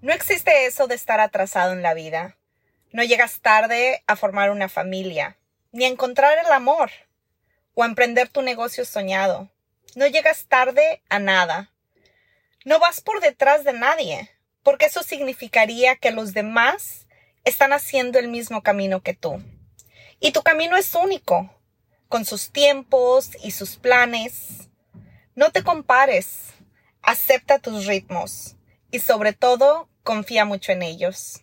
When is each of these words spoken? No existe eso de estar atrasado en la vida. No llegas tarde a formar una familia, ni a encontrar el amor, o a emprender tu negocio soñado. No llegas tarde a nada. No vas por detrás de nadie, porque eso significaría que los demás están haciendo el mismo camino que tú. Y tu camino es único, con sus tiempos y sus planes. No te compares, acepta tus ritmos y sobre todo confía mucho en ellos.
No 0.00 0.12
existe 0.12 0.66
eso 0.66 0.86
de 0.86 0.94
estar 0.94 1.18
atrasado 1.18 1.72
en 1.72 1.82
la 1.82 1.92
vida. 1.92 2.36
No 2.92 3.02
llegas 3.02 3.40
tarde 3.40 4.04
a 4.06 4.14
formar 4.14 4.52
una 4.52 4.68
familia, 4.68 5.36
ni 5.72 5.84
a 5.84 5.88
encontrar 5.88 6.38
el 6.38 6.52
amor, 6.52 6.92
o 7.74 7.82
a 7.82 7.86
emprender 7.86 8.28
tu 8.28 8.42
negocio 8.42 8.84
soñado. 8.84 9.50
No 9.96 10.06
llegas 10.06 10.46
tarde 10.46 11.02
a 11.08 11.18
nada. 11.18 11.72
No 12.64 12.78
vas 12.78 13.00
por 13.00 13.20
detrás 13.20 13.64
de 13.64 13.72
nadie, 13.72 14.30
porque 14.62 14.86
eso 14.86 15.02
significaría 15.02 15.96
que 15.96 16.12
los 16.12 16.32
demás 16.32 17.08
están 17.42 17.72
haciendo 17.72 18.20
el 18.20 18.28
mismo 18.28 18.62
camino 18.62 19.00
que 19.02 19.14
tú. 19.14 19.42
Y 20.20 20.30
tu 20.30 20.42
camino 20.42 20.76
es 20.76 20.94
único, 20.94 21.52
con 22.08 22.24
sus 22.24 22.52
tiempos 22.52 23.30
y 23.42 23.50
sus 23.50 23.76
planes. 23.76 24.68
No 25.34 25.50
te 25.50 25.64
compares, 25.64 26.50
acepta 27.02 27.58
tus 27.58 27.86
ritmos 27.86 28.54
y 28.90 29.00
sobre 29.00 29.32
todo 29.32 29.88
confía 30.02 30.44
mucho 30.44 30.72
en 30.72 30.82
ellos. 30.82 31.42